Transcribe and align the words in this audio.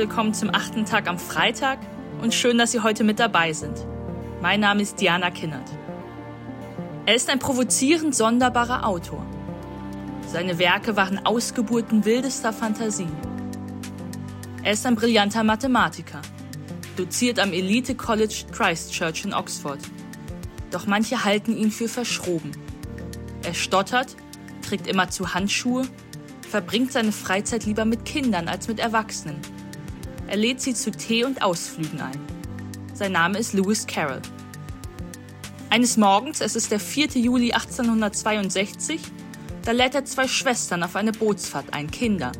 willkommen 0.00 0.32
zum 0.32 0.48
achten 0.48 0.86
Tag 0.86 1.08
am 1.08 1.18
Freitag 1.18 1.78
und 2.22 2.32
schön, 2.32 2.56
dass 2.56 2.72
Sie 2.72 2.80
heute 2.80 3.04
mit 3.04 3.18
dabei 3.20 3.52
sind. 3.52 3.84
Mein 4.40 4.60
Name 4.60 4.80
ist 4.80 4.98
Diana 4.98 5.30
Kinnert. 5.30 5.70
Er 7.04 7.14
ist 7.16 7.28
ein 7.28 7.38
provozierend 7.38 8.14
sonderbarer 8.14 8.86
Autor. 8.86 9.26
Seine 10.26 10.58
Werke 10.58 10.96
waren 10.96 11.26
Ausgeburten 11.26 12.06
wildester 12.06 12.50
Fantasien. 12.50 13.12
Er 14.62 14.72
ist 14.72 14.86
ein 14.86 14.94
brillanter 14.94 15.44
Mathematiker, 15.44 16.22
doziert 16.96 17.38
am 17.38 17.52
Elite 17.52 17.94
College 17.94 18.46
Christchurch 18.52 19.26
in 19.26 19.34
Oxford. 19.34 19.80
Doch 20.70 20.86
manche 20.86 21.26
halten 21.26 21.54
ihn 21.54 21.70
für 21.70 21.88
verschroben. 21.88 22.52
Er 23.42 23.52
stottert, 23.52 24.16
trägt 24.66 24.86
immer 24.86 25.10
zu 25.10 25.34
Handschuhe 25.34 25.86
verbringt 26.50 26.90
seine 26.90 27.12
Freizeit 27.12 27.64
lieber 27.64 27.84
mit 27.84 28.04
Kindern 28.04 28.48
als 28.48 28.66
mit 28.66 28.80
Erwachsenen. 28.80 29.40
Er 30.30 30.36
lädt 30.36 30.60
sie 30.60 30.74
zu 30.74 30.92
Tee 30.92 31.24
und 31.24 31.42
Ausflügen 31.42 32.00
ein. 32.00 32.20
Sein 32.94 33.10
Name 33.10 33.36
ist 33.36 33.52
Lewis 33.52 33.84
Carroll. 33.84 34.22
Eines 35.70 35.96
Morgens, 35.96 36.40
es 36.40 36.54
ist 36.54 36.70
der 36.70 36.78
4. 36.78 37.20
Juli 37.20 37.50
1862, 37.50 39.00
da 39.64 39.72
lädt 39.72 39.96
er 39.96 40.04
zwei 40.04 40.28
Schwestern 40.28 40.84
auf 40.84 40.94
eine 40.94 41.10
Bootsfahrt 41.10 41.74
ein, 41.74 41.90
Kinder. 41.90 42.30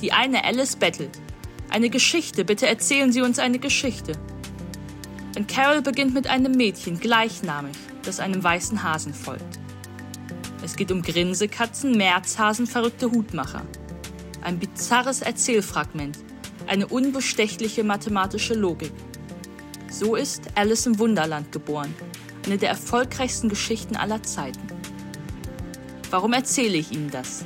Die 0.00 0.10
eine 0.10 0.42
Alice 0.42 0.74
bettelt. 0.74 1.20
Eine 1.68 1.88
Geschichte, 1.88 2.44
bitte 2.44 2.66
erzählen 2.66 3.12
Sie 3.12 3.22
uns 3.22 3.38
eine 3.38 3.60
Geschichte. 3.60 4.14
Und 5.38 5.46
Carol 5.46 5.82
beginnt 5.82 6.14
mit 6.14 6.26
einem 6.26 6.50
Mädchen, 6.50 6.98
gleichnamig, 6.98 7.76
das 8.02 8.18
einem 8.18 8.42
weißen 8.42 8.82
Hasen 8.82 9.14
folgt. 9.14 9.60
Es 10.64 10.74
geht 10.74 10.90
um 10.90 11.02
Grinsekatzen, 11.02 11.96
Märzhasen, 11.96 12.66
verrückte 12.66 13.08
Hutmacher. 13.12 13.62
Ein 14.42 14.58
bizarres 14.58 15.22
Erzählfragment, 15.22 16.18
eine 16.70 16.86
unbestechliche 16.86 17.82
mathematische 17.82 18.54
Logik. 18.54 18.92
So 19.90 20.14
ist 20.14 20.42
Alice 20.54 20.86
im 20.86 21.00
Wunderland 21.00 21.50
geboren, 21.50 21.92
eine 22.46 22.58
der 22.58 22.68
erfolgreichsten 22.68 23.48
Geschichten 23.48 23.96
aller 23.96 24.22
Zeiten. 24.22 24.60
Warum 26.10 26.32
erzähle 26.32 26.78
ich 26.78 26.92
Ihnen 26.92 27.10
das? 27.10 27.44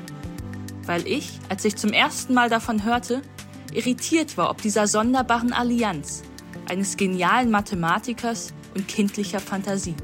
Weil 0.85 1.07
ich, 1.07 1.39
als 1.49 1.65
ich 1.65 1.77
zum 1.77 1.95
ersten 1.95 2.35
Mal 2.35 2.51
davon 2.51 2.85
hörte, 2.85 3.23
irritiert 3.73 4.37
war 4.37 4.51
ob 4.51 4.61
dieser 4.61 4.87
sonderbaren 4.87 5.55
Allianz 5.55 6.23
eines 6.67 6.99
genialen 6.99 7.51
Mathematikers 7.51 8.53
und 8.75 8.87
kindlicher 8.89 9.41
Fantasie. 9.41 9.97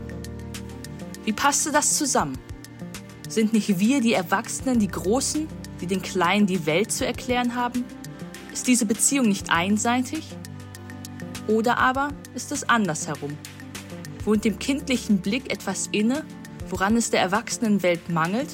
Wie 1.26 1.32
passte 1.34 1.70
das 1.70 1.98
zusammen? 1.98 2.38
Sind 3.28 3.52
nicht 3.52 3.78
wir, 3.78 4.00
die 4.00 4.14
Erwachsenen, 4.14 4.78
die 4.78 4.88
Großen, 4.88 5.46
die 5.82 5.86
den 5.86 6.00
Kleinen 6.00 6.46
die 6.46 6.64
Welt 6.64 6.90
zu 6.90 7.06
erklären 7.06 7.54
haben? 7.54 7.84
Ist 8.52 8.66
diese 8.66 8.86
Beziehung 8.86 9.28
nicht 9.28 9.50
einseitig? 9.50 10.26
Oder 11.46 11.78
aber 11.78 12.08
ist 12.34 12.52
es 12.52 12.68
andersherum? 12.68 13.36
Wohnt 14.24 14.44
dem 14.44 14.58
kindlichen 14.58 15.18
Blick 15.18 15.52
etwas 15.52 15.88
inne, 15.92 16.24
woran 16.68 16.96
es 16.96 17.10
der 17.10 17.20
Erwachsenenwelt 17.20 18.08
mangelt? 18.10 18.50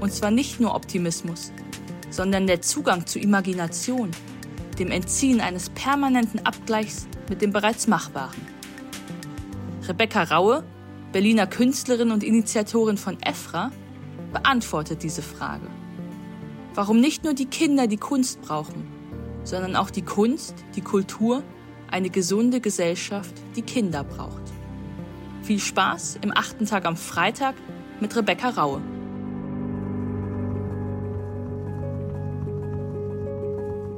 Und 0.00 0.12
zwar 0.12 0.30
nicht 0.30 0.60
nur 0.60 0.74
Optimismus, 0.74 1.52
sondern 2.10 2.46
der 2.46 2.62
Zugang 2.62 3.06
zu 3.06 3.18
Imagination, 3.18 4.10
dem 4.78 4.90
Entziehen 4.90 5.40
eines 5.40 5.70
permanenten 5.70 6.44
Abgleichs 6.46 7.06
mit 7.28 7.42
dem 7.42 7.52
bereits 7.52 7.86
Machbaren. 7.86 8.40
Rebecca 9.86 10.22
Raue, 10.22 10.64
Berliner 11.12 11.46
Künstlerin 11.46 12.10
und 12.10 12.22
Initiatorin 12.22 12.96
von 12.96 13.18
EFRA, 13.22 13.72
beantwortet 14.32 15.02
diese 15.02 15.22
Frage. 15.22 15.66
Warum 16.74 17.00
nicht 17.00 17.24
nur 17.24 17.34
die 17.34 17.46
Kinder 17.46 17.86
die 17.86 17.96
Kunst 17.96 18.40
brauchen, 18.42 18.86
sondern 19.48 19.76
auch 19.76 19.88
die 19.88 20.02
Kunst, 20.02 20.54
die 20.76 20.82
Kultur, 20.82 21.42
eine 21.90 22.10
gesunde 22.10 22.60
Gesellschaft, 22.60 23.34
die 23.56 23.62
Kinder 23.62 24.04
braucht. 24.04 24.42
Viel 25.42 25.58
Spaß 25.58 26.18
im 26.20 26.32
achten 26.36 26.66
Tag 26.66 26.84
am 26.84 26.96
Freitag 26.96 27.54
mit 27.98 28.14
Rebecca 28.14 28.50
Raue. 28.50 28.82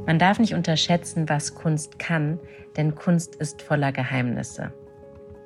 Man 0.06 0.20
darf 0.20 0.38
nicht 0.38 0.54
unterschätzen, 0.54 1.28
was 1.28 1.56
Kunst 1.56 1.98
kann, 1.98 2.38
denn 2.76 2.94
Kunst 2.94 3.34
ist 3.36 3.60
voller 3.62 3.90
Geheimnisse. 3.90 4.72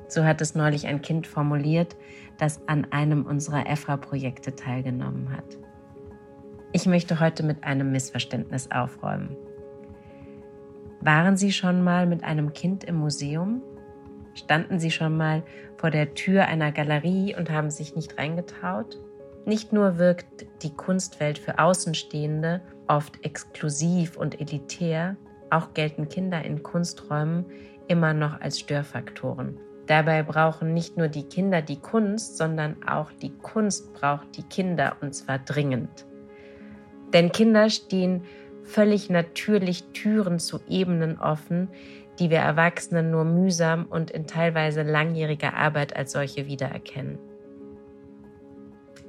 So 0.08 0.24
hat 0.24 0.42
es 0.42 0.54
neulich 0.54 0.86
ein 0.86 1.00
Kind 1.00 1.26
formuliert, 1.26 1.96
das 2.38 2.60
an 2.68 2.86
einem 2.90 3.24
unserer 3.24 3.66
EFRA-Projekte 3.66 4.54
teilgenommen 4.54 5.34
hat. 5.34 5.58
Ich 6.72 6.84
möchte 6.84 7.20
heute 7.20 7.42
mit 7.42 7.64
einem 7.64 7.90
Missverständnis 7.90 8.70
aufräumen. 8.70 9.36
Waren 11.04 11.36
Sie 11.36 11.52
schon 11.52 11.84
mal 11.84 12.06
mit 12.06 12.24
einem 12.24 12.54
Kind 12.54 12.82
im 12.82 12.94
Museum? 12.94 13.60
Standen 14.32 14.78
Sie 14.78 14.90
schon 14.90 15.18
mal 15.18 15.42
vor 15.76 15.90
der 15.90 16.14
Tür 16.14 16.46
einer 16.46 16.72
Galerie 16.72 17.36
und 17.36 17.50
haben 17.50 17.70
sich 17.70 17.94
nicht 17.94 18.16
reingetraut? 18.16 18.98
Nicht 19.44 19.70
nur 19.70 19.98
wirkt 19.98 20.46
die 20.62 20.74
Kunstwelt 20.74 21.38
für 21.38 21.58
Außenstehende 21.58 22.62
oft 22.88 23.22
exklusiv 23.22 24.16
und 24.16 24.40
elitär, 24.40 25.18
auch 25.50 25.74
gelten 25.74 26.08
Kinder 26.08 26.42
in 26.42 26.62
Kunsträumen 26.62 27.44
immer 27.86 28.14
noch 28.14 28.40
als 28.40 28.58
Störfaktoren. 28.58 29.58
Dabei 29.86 30.22
brauchen 30.22 30.72
nicht 30.72 30.96
nur 30.96 31.08
die 31.08 31.24
Kinder 31.24 31.60
die 31.60 31.80
Kunst, 31.80 32.38
sondern 32.38 32.82
auch 32.88 33.12
die 33.12 33.36
Kunst 33.42 33.92
braucht 33.92 34.38
die 34.38 34.44
Kinder 34.44 34.96
und 35.02 35.14
zwar 35.14 35.38
dringend. 35.38 36.06
Denn 37.12 37.30
Kinder 37.30 37.68
stehen 37.68 38.22
völlig 38.64 39.10
natürlich 39.10 39.84
Türen 39.92 40.38
zu 40.38 40.60
Ebenen 40.68 41.18
offen, 41.18 41.68
die 42.18 42.30
wir 42.30 42.38
Erwachsenen 42.38 43.10
nur 43.10 43.24
mühsam 43.24 43.86
und 43.86 44.10
in 44.10 44.26
teilweise 44.26 44.82
langjähriger 44.82 45.54
Arbeit 45.54 45.96
als 45.96 46.12
solche 46.12 46.46
wiedererkennen. 46.46 47.18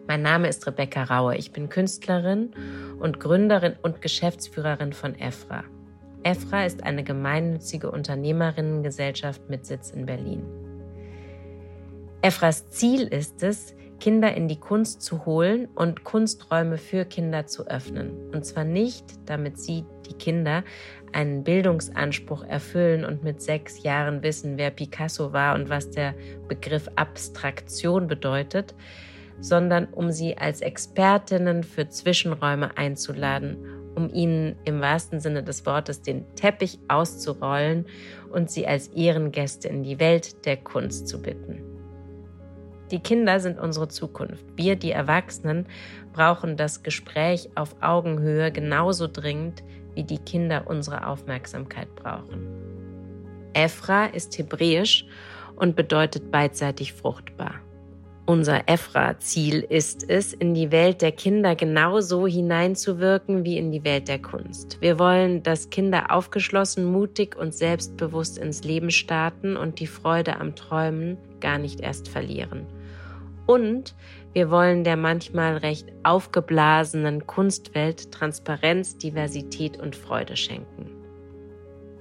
Mein 0.07 0.21
Name 0.21 0.47
ist 0.47 0.67
Rebecca 0.67 1.03
Raue. 1.03 1.35
Ich 1.35 1.51
bin 1.51 1.69
Künstlerin 1.69 2.51
und 2.99 3.19
Gründerin 3.19 3.75
und 3.81 4.01
Geschäftsführerin 4.01 4.93
von 4.93 5.16
EFRA. 5.16 5.63
EFRA 6.23 6.66
ist 6.66 6.83
eine 6.83 7.03
gemeinnützige 7.03 7.89
Unternehmerinnengesellschaft 7.89 9.49
mit 9.49 9.66
Sitz 9.66 9.89
in 9.91 10.05
Berlin. 10.05 10.64
EFRAs 12.25 12.71
Ziel 12.71 13.03
ist 13.03 13.43
es, 13.43 13.75
Kinder 13.99 14.33
in 14.33 14.47
die 14.47 14.59
Kunst 14.59 15.03
zu 15.03 15.27
holen 15.27 15.67
und 15.75 16.03
Kunsträume 16.03 16.79
für 16.79 17.05
Kinder 17.05 17.45
zu 17.45 17.67
öffnen. 17.67 18.31
Und 18.33 18.43
zwar 18.47 18.63
nicht, 18.63 19.05
damit 19.27 19.59
sie, 19.59 19.85
die 20.09 20.15
Kinder, 20.15 20.63
einen 21.13 21.43
Bildungsanspruch 21.43 22.43
erfüllen 22.43 23.05
und 23.05 23.23
mit 23.23 23.43
sechs 23.43 23.83
Jahren 23.83 24.23
wissen, 24.23 24.57
wer 24.57 24.71
Picasso 24.71 25.33
war 25.33 25.53
und 25.53 25.69
was 25.69 25.91
der 25.91 26.15
Begriff 26.47 26.89
Abstraktion 26.95 28.07
bedeutet, 28.07 28.73
sondern 29.39 29.85
um 29.93 30.11
sie 30.11 30.35
als 30.35 30.61
Expertinnen 30.61 31.61
für 31.61 31.89
Zwischenräume 31.89 32.75
einzuladen, 32.75 33.55
um 33.93 34.11
ihnen 34.11 34.55
im 34.65 34.81
wahrsten 34.81 35.19
Sinne 35.19 35.43
des 35.43 35.67
Wortes 35.67 36.01
den 36.01 36.25
Teppich 36.33 36.79
auszurollen 36.87 37.85
und 38.31 38.49
sie 38.49 38.65
als 38.65 38.87
Ehrengäste 38.87 39.67
in 39.67 39.83
die 39.83 39.99
Welt 39.99 40.43
der 40.47 40.57
Kunst 40.57 41.07
zu 41.07 41.21
bitten. 41.21 41.74
Die 42.91 43.00
Kinder 43.00 43.40
sind 43.40 43.59
unsere 43.59 43.88
Zukunft. 43.88 44.46
Wir, 44.56 44.75
die 44.75 44.91
Erwachsenen, 44.91 45.66
brauchen 46.13 46.56
das 46.56 46.84
Gespräch 46.84 47.50
auf 47.56 47.75
Augenhöhe 47.81 48.51
genauso 48.51 49.07
dringend, 49.07 49.63
wie 49.96 50.03
die 50.03 50.19
Kinder 50.19 50.66
unsere 50.68 51.07
Aufmerksamkeit 51.07 51.94
brauchen. 51.96 52.47
Ephra 53.53 54.06
ist 54.06 54.38
hebräisch 54.38 55.06
und 55.56 55.75
bedeutet 55.75 56.29
beidseitig 56.31 56.94
fruchtbar. 56.94 57.56
Unser 58.28 58.67
Ephra-Ziel 58.67 59.59
ist 59.70 60.09
es, 60.09 60.34
in 60.34 60.55
die 60.55 60.72
Welt 60.72 61.03
der 61.03 61.11
Kinder 61.11 61.55
genauso 61.55 62.26
hineinzuwirken 62.26 63.46
wie 63.46 63.59
in 63.59 63.72
die 63.72 63.84
Welt 63.84 64.08
der 64.08 64.20
Kunst. 64.20 64.81
Wir 64.81 64.97
wollen, 64.97 65.43
dass 65.43 65.70
Kinder 65.70 66.09
aufgeschlossen, 66.09 66.85
mutig 66.85 67.35
und 67.38 67.53
selbstbewusst 67.53 68.40
ins 68.40 68.64
Leben 68.64 68.90
starten 68.90 69.55
und 69.55 69.79
die 69.79 69.85
Freude 69.85 70.40
am 70.40 70.55
Träumen 70.55 71.17
gar 71.40 71.59
nicht 71.59 71.81
erst 71.81 72.09
verlieren. 72.09 72.66
Und 73.45 73.95
wir 74.33 74.49
wollen 74.49 74.83
der 74.83 74.97
manchmal 74.97 75.57
recht 75.57 75.91
aufgeblasenen 76.03 77.27
Kunstwelt 77.27 78.11
Transparenz, 78.11 78.97
Diversität 78.97 79.79
und 79.79 79.95
Freude 79.95 80.35
schenken. 80.35 80.89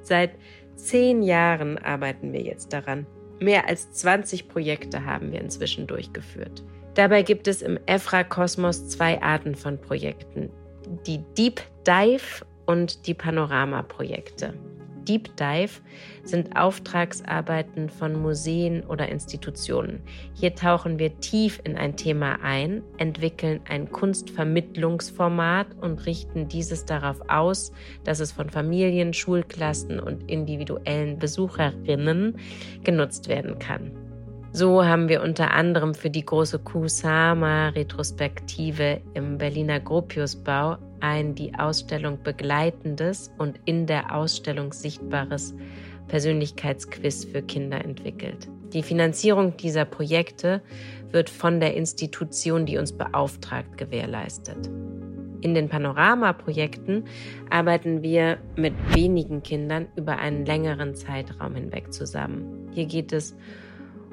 Seit 0.02 0.32
zehn 0.74 1.22
Jahren 1.22 1.78
arbeiten 1.78 2.32
wir 2.32 2.42
jetzt 2.42 2.72
daran. 2.72 3.06
Mehr 3.40 3.68
als 3.68 3.92
20 3.92 4.48
Projekte 4.48 5.04
haben 5.04 5.32
wir 5.32 5.40
inzwischen 5.40 5.86
durchgeführt. 5.86 6.64
Dabei 6.94 7.22
gibt 7.22 7.48
es 7.48 7.62
im 7.62 7.78
EFRA-Kosmos 7.86 8.88
zwei 8.88 9.20
Arten 9.20 9.54
von 9.54 9.80
Projekten. 9.80 10.50
Die 11.06 11.20
Deep 11.36 11.60
Dive 11.86 12.44
und 12.66 13.06
die 13.06 13.14
Panorama-Projekte. 13.14 14.54
Deep 15.04 15.36
Dive 15.36 15.80
sind 16.22 16.56
Auftragsarbeiten 16.56 17.90
von 17.90 18.20
Museen 18.20 18.84
oder 18.84 19.08
Institutionen. 19.08 20.00
Hier 20.34 20.54
tauchen 20.54 20.98
wir 20.98 21.18
tief 21.20 21.60
in 21.64 21.76
ein 21.76 21.96
Thema 21.96 22.38
ein, 22.42 22.82
entwickeln 22.98 23.60
ein 23.68 23.90
Kunstvermittlungsformat 23.90 25.66
und 25.80 26.06
richten 26.06 26.48
dieses 26.48 26.84
darauf 26.84 27.20
aus, 27.28 27.72
dass 28.04 28.20
es 28.20 28.32
von 28.32 28.50
Familien, 28.50 29.12
Schulklassen 29.12 30.00
und 30.00 30.30
individuellen 30.30 31.18
Besucherinnen 31.18 32.38
genutzt 32.82 33.28
werden 33.28 33.58
kann. 33.58 33.92
So 34.56 34.84
haben 34.84 35.08
wir 35.08 35.20
unter 35.20 35.50
anderem 35.50 35.94
für 35.94 36.10
die 36.10 36.24
große 36.24 36.60
Kusama-Retrospektive 36.60 39.00
im 39.14 39.36
Berliner 39.36 39.80
Gropiusbau 39.80 40.76
ein 41.00 41.34
die 41.34 41.54
Ausstellung 41.54 42.22
begleitendes 42.22 43.30
und 43.38 43.60
in 43.64 43.86
der 43.86 44.14
Ausstellung 44.14 44.72
sichtbares 44.72 45.54
Persönlichkeitsquiz 46.08 47.24
für 47.24 47.42
Kinder 47.42 47.84
entwickelt. 47.84 48.48
Die 48.72 48.82
Finanzierung 48.82 49.56
dieser 49.56 49.84
Projekte 49.84 50.62
wird 51.10 51.30
von 51.30 51.60
der 51.60 51.74
Institution, 51.74 52.66
die 52.66 52.76
uns 52.76 52.92
beauftragt, 52.92 53.76
gewährleistet. 53.76 54.68
In 55.40 55.54
den 55.54 55.68
Panorama-Projekten 55.68 57.04
arbeiten 57.50 58.02
wir 58.02 58.38
mit 58.56 58.72
wenigen 58.94 59.42
Kindern 59.42 59.88
über 59.94 60.18
einen 60.18 60.46
längeren 60.46 60.94
Zeitraum 60.94 61.54
hinweg 61.54 61.92
zusammen. 61.92 62.70
Hier 62.72 62.86
geht 62.86 63.12
es 63.12 63.32
um 63.32 63.38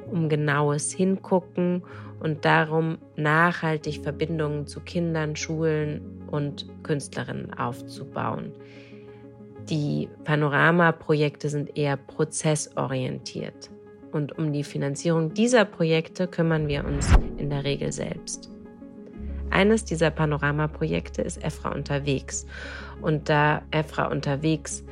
um 0.09 0.29
genaues 0.29 0.91
Hingucken 0.91 1.83
und 2.19 2.45
darum, 2.45 2.97
nachhaltig 3.15 4.01
Verbindungen 4.03 4.67
zu 4.67 4.79
Kindern, 4.81 5.35
Schulen 5.35 6.23
und 6.27 6.67
Künstlerinnen 6.83 7.53
aufzubauen. 7.53 8.53
Die 9.69 10.09
Panorama-Projekte 10.23 11.49
sind 11.49 11.77
eher 11.77 11.97
prozessorientiert. 11.97 13.69
Und 14.11 14.37
um 14.37 14.51
die 14.51 14.63
Finanzierung 14.63 15.33
dieser 15.33 15.65
Projekte 15.65 16.27
kümmern 16.27 16.67
wir 16.67 16.85
uns 16.85 17.09
in 17.37 17.49
der 17.49 17.63
Regel 17.63 17.91
selbst. 17.91 18.49
Eines 19.49 19.85
dieser 19.85 20.11
Panorama-Projekte 20.11 21.21
ist 21.21 21.43
EFRA 21.43 21.73
unterwegs. 21.73 22.45
Und 23.01 23.29
da 23.29 23.61
EFRA 23.71 24.05
unterwegs 24.05 24.83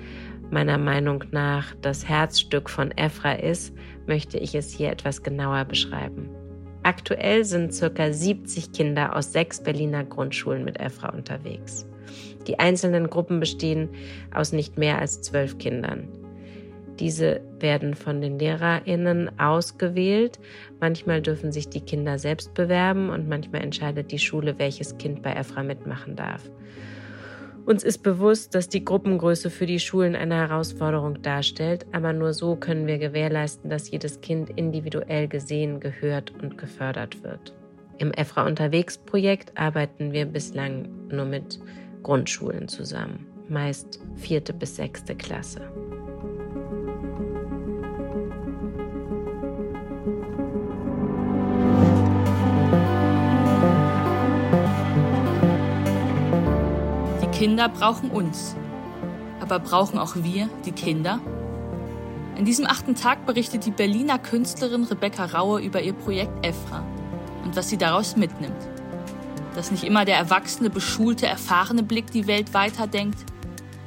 meiner 0.51 0.77
Meinung 0.77 1.23
nach 1.31 1.75
das 1.81 2.07
Herzstück 2.07 2.69
von 2.69 2.91
EFRA 2.91 3.33
ist, 3.33 3.73
möchte 4.07 4.37
ich 4.37 4.55
es 4.55 4.71
hier 4.71 4.91
etwas 4.91 5.23
genauer 5.23 5.65
beschreiben. 5.65 6.29
Aktuell 6.83 7.43
sind 7.43 7.77
ca. 7.77 8.11
70 8.11 8.71
Kinder 8.71 9.15
aus 9.15 9.33
sechs 9.33 9.61
Berliner 9.61 10.03
Grundschulen 10.03 10.63
mit 10.63 10.79
EFRA 10.79 11.09
unterwegs. 11.09 11.85
Die 12.47 12.57
einzelnen 12.57 13.09
Gruppen 13.09 13.39
bestehen 13.39 13.89
aus 14.33 14.53
nicht 14.53 14.77
mehr 14.77 14.97
als 14.97 15.21
zwölf 15.21 15.57
Kindern. 15.57 16.07
Diese 16.99 17.41
werden 17.59 17.93
von 17.93 18.19
den 18.19 18.39
Lehrerinnen 18.39 19.39
ausgewählt. 19.39 20.39
Manchmal 20.81 21.21
dürfen 21.21 21.51
sich 21.51 21.69
die 21.69 21.81
Kinder 21.81 22.17
selbst 22.17 22.53
bewerben 22.53 23.09
und 23.09 23.29
manchmal 23.29 23.61
entscheidet 23.61 24.11
die 24.11 24.19
Schule, 24.19 24.59
welches 24.59 24.97
Kind 24.97 25.21
bei 25.21 25.33
EFRA 25.33 25.63
mitmachen 25.63 26.15
darf. 26.15 26.43
Uns 27.69 27.83
ist 27.83 27.99
bewusst, 27.99 28.55
dass 28.55 28.67
die 28.67 28.83
Gruppengröße 28.83 29.51
für 29.51 29.67
die 29.67 29.79
Schulen 29.79 30.15
eine 30.15 30.33
Herausforderung 30.33 31.21
darstellt, 31.21 31.85
aber 31.91 32.13
nur 32.13 32.33
so 32.33 32.55
können 32.55 32.87
wir 32.87 32.97
gewährleisten, 32.97 33.69
dass 33.69 33.91
jedes 33.91 34.21
Kind 34.21 34.49
individuell 34.49 35.27
gesehen, 35.27 35.79
gehört 35.79 36.33
und 36.41 36.57
gefördert 36.57 37.21
wird. 37.21 37.53
Im 37.99 38.11
EFRA 38.11 38.47
Unterwegs 38.47 38.97
Projekt 38.97 39.55
arbeiten 39.55 40.13
wir 40.13 40.25
bislang 40.25 40.89
nur 41.09 41.25
mit 41.25 41.59
Grundschulen 42.01 42.67
zusammen, 42.67 43.27
meist 43.49 44.01
vierte 44.15 44.51
bis 44.51 44.75
sechste 44.75 45.13
Klasse. 45.13 45.61
Kinder 57.39 57.69
brauchen 57.69 58.11
uns. 58.11 58.53
Aber 59.39 59.59
brauchen 59.59 59.97
auch 59.97 60.13
wir 60.17 60.49
die 60.65 60.73
Kinder? 60.73 61.21
In 62.37 62.43
diesem 62.43 62.65
achten 62.65 62.95
Tag 62.95 63.25
berichtet 63.25 63.65
die 63.65 63.71
Berliner 63.71 64.19
Künstlerin 64.19 64.83
Rebecca 64.83 65.23
Raue 65.23 65.61
über 65.61 65.81
ihr 65.81 65.93
Projekt 65.93 66.45
EFRA 66.45 66.85
und 67.45 67.55
was 67.55 67.69
sie 67.69 67.77
daraus 67.77 68.17
mitnimmt. 68.17 68.67
Dass 69.55 69.71
nicht 69.71 69.85
immer 69.85 70.03
der 70.03 70.17
erwachsene, 70.17 70.69
beschulte, 70.69 71.27
erfahrene 71.27 71.81
Blick 71.81 72.11
die 72.11 72.27
Welt 72.27 72.53
weiterdenkt, 72.53 73.19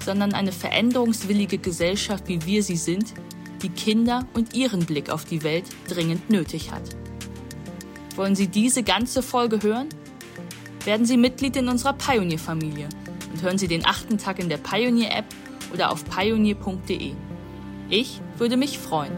sondern 0.03 0.33
eine 0.33 0.53
veränderungswillige 0.53 1.59
Gesellschaft, 1.59 2.29
wie 2.29 2.47
wir 2.47 2.63
sie 2.63 2.77
sind, 2.77 3.13
die 3.61 3.69
Kinder 3.69 4.25
und 4.33 4.55
ihren 4.55 4.87
Blick 4.87 5.11
auf 5.11 5.27
die 5.27 5.43
Welt 5.43 5.67
dringend 5.89 6.31
nötig 6.31 6.73
hat. 6.73 6.97
Wollen 8.17 8.35
Sie 8.35 8.49
diese 8.49 8.83
ganze 8.83 9.23
Folge 9.23 9.63
hören? 9.63 9.91
Werden 10.87 11.05
Sie 11.05 11.19
Mitglied 11.19 11.57
in 11.57 11.69
unserer 11.69 11.93
Pioneer-Familie 11.93 12.89
und 13.33 13.43
hören 13.43 13.59
Sie 13.59 13.69
den 13.69 13.87
achten 13.87 14.19
Tag 14.19 14.39
in 14.39 14.49
der 14.49 14.59
Pioneer-App 14.59 15.25
oder 15.73 15.91
auf 15.91 16.05
pioneer.de. 16.05 17.13
Ich 17.89 18.21
würde 18.39 18.57
mich 18.57 18.79
freuen. 18.79 19.13